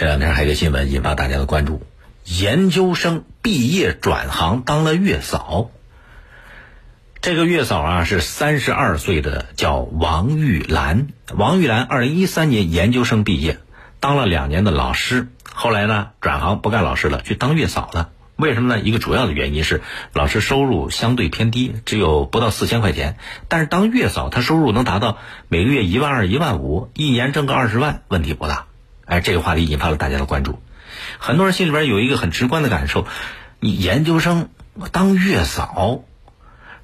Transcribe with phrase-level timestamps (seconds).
[0.00, 1.82] 这两天还有一个新闻引发大家的关注：
[2.24, 5.68] 研究生毕业转行当了月嫂。
[7.20, 11.08] 这个月嫂啊是三十二岁的，叫王玉兰。
[11.34, 13.58] 王玉兰二零一三年研究生毕业，
[14.00, 18.08] 当了两年的老师，后来呢转行不干老师了，去当月嫂了。
[18.36, 18.80] 为什么呢？
[18.80, 19.82] 一个主要的原因是
[20.14, 23.18] 老师收入相对偏低，只有不到四千块钱。
[23.48, 28.64] 但是当月嫂，她收入能达到每个月一万二、一万五，一年挣个二十万，问题不大。
[29.10, 30.60] 哎，这个话题引发了大家的关注。
[31.18, 33.08] 很多人心里边有一个很直观的感受：
[33.58, 34.48] 你研究生
[34.92, 36.04] 当月嫂。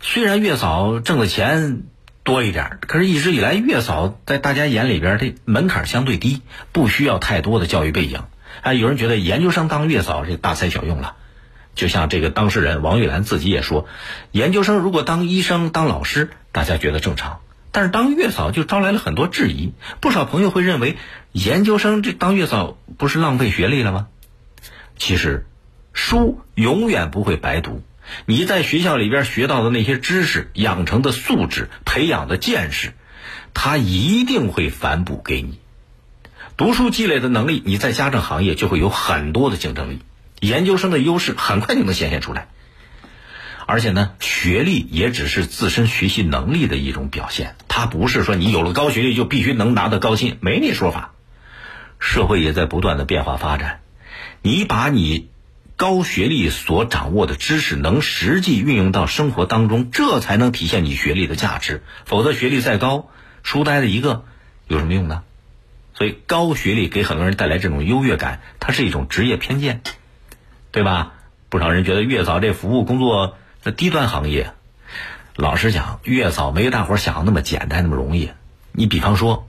[0.00, 1.82] 虽然月嫂挣的钱
[2.22, 6.40] 多一点，可是一直以来月嫂在大家眼里边，这门槛相对低，
[6.72, 8.22] 不需要太多的教育背景。
[8.62, 11.16] 哎，有人觉得研究生当月嫂这大材小用了。
[11.74, 13.86] 就像这个当事人王玉兰自己也说，
[14.30, 17.40] 研究生如果当医生、当老师，大家觉得正常；
[17.74, 19.72] 但是当月嫂就招来了很多质疑。
[20.00, 20.96] 不少朋友会认为，
[21.32, 24.06] 研究生这当月嫂不是浪费学历了吗？
[24.96, 25.44] 其实，
[25.92, 27.82] 书永远不会白读。
[28.26, 32.92] 你在学校里边学到的那些知识、养成的素质、培养的见识，
[33.54, 35.58] 他一定会反哺给你。
[36.56, 39.98] 读书积累的能力，你在家政行业就会有很多的竞争力。
[40.38, 42.46] 研究生的优势很快就能显现出来。
[43.66, 51.12] 而且呢，学历也只是自身学习能力的一种表现，它不是说你有了高学历就必须能拿到高薪，没那说法。
[51.98, 53.80] 社会也在不断的变化发展，
[54.42, 55.28] 你把你。
[55.76, 61.82] 高学历所掌握的知识能实际运用到生活当中，这才能体现你学历的价值。
[62.04, 63.10] 否则，学历再高，
[63.42, 64.24] 书呆子一个，
[64.68, 65.24] 有什么用呢？
[65.94, 69.82] 所以，高学历给很多人带来这种优越感，它是一种职业偏见，
[70.70, 71.14] 对吧？
[71.48, 74.52] 不少人觉得月嫂这服务工作那低端行业。
[75.36, 78.30] 老实讲，月嫂没大伙想的那么简单，那么容易。
[78.72, 79.48] 你比方说，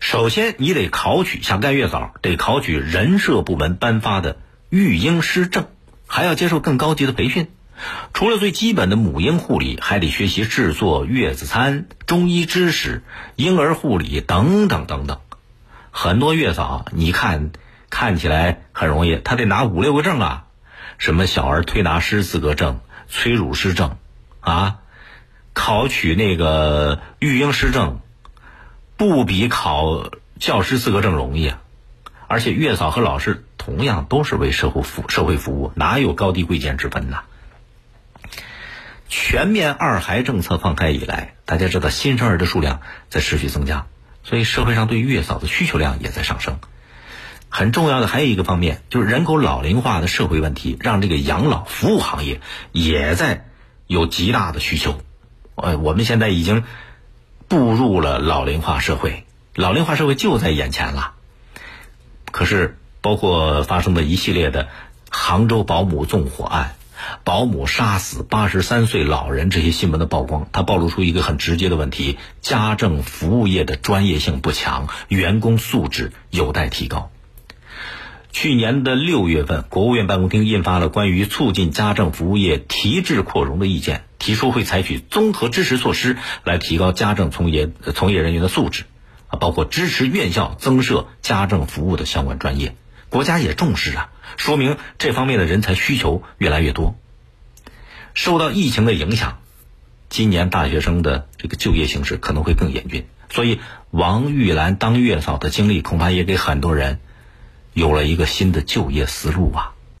[0.00, 4.36] 首先你得考取想干月嫂，得考取人社部门颁发的。
[4.70, 5.68] 育婴师证，
[6.08, 7.46] 还要接受更高级的培训。
[8.12, 13.04] 除了最基本的母婴护理，还得学习制作月子餐、中医知识、
[13.36, 15.20] 婴儿护理等等等等。
[15.92, 17.52] 很多月嫂，你看
[17.88, 20.44] 看起来很容易，他得拿五六个证啊，
[20.98, 23.96] 什么小儿推拿师资格证、催乳师证，
[24.40, 24.78] 啊，
[25.52, 28.00] 考取那个育婴师证，
[28.96, 31.60] 不比考教师资格证容易啊。
[32.26, 37.18] 而且月嫂和老师同样都是为社会服社会服务，哪有高低贵贱之分呢？
[39.08, 43.86] 全面二孩政策放开以来，大家知道新生儿的数量在持续增加，
[44.24, 46.58] 所以社会上对月嫂的需求量也在上升。
[47.56, 52.40] 很重要的还有一个方面，就是人口老龄化的社会问题，让这个养老服务行业
[52.72, 53.46] 也在
[53.86, 54.98] 有极大的需求。
[55.54, 56.64] 呃，我们现在已经
[57.46, 61.12] 步入了老龄化社会，老龄化社会就在眼前了。
[62.32, 64.66] 可是，包括发生的一系列的
[65.08, 66.74] 杭州保姆纵火案、
[67.22, 77.12] 保姆杀死八十三岁老人这些新闻的曝光，它暴露出一个很直接的问题：家政服务业的专业性不强，员工素质有待提高。
[78.34, 88.86] 去年的六月份，国务院办公厅印发了关于促进家政服务业提质扩容的意见，提出会采取综合支持措施来提高家政从业从业人员的素质。
[89.28, 92.74] 啊包括支持院校增设家政服务的相关专业，
[93.08, 96.96] 国家也重视啊，说明这方面的人才需求越来越多。
[98.14, 99.38] 受到疫情的影响，
[100.08, 103.60] 今年大学生的这个就业形势可能会更严峻，所以
[103.92, 106.98] 王玉兰当月嫂的经历，恐怕也给很多人
[107.74, 109.73] 有了一个新的就业思路啊。